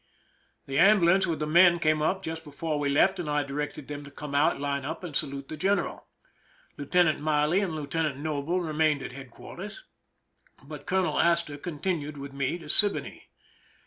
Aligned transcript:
The 0.65 0.79
ambulance 0.79 1.27
with 1.27 1.37
the 1.37 1.45
men 1.45 1.77
came 1.77 2.01
up 2.01 2.23
just 2.23 2.43
before 2.43 2.79
we 2.79 2.89
left, 2.89 3.19
and 3.19 3.29
I 3.29 3.43
directed 3.43 3.87
them 3.87 4.03
to 4.03 4.09
come 4.09 4.33
out, 4.33 4.59
line 4.59 4.83
up, 4.83 5.03
and 5.03 5.15
salute 5.15 5.47
the 5.47 5.55
general. 5.55 6.07
Lieutenant 6.75 7.21
I^Qley 7.21 7.63
and 7.63 7.73
Li€iutenant 7.73 8.15
Noble 8.17 8.61
remained 8.61 9.03
at 9.03 9.11
headquairters, 9.11 9.81
but 10.63 10.87
Colonel 10.87 11.19
Astor 11.19 11.59
continued 11.59 12.17
with 12.17 12.33
me 12.33 12.57
to 12.57 12.65
Siboney. 12.67 13.25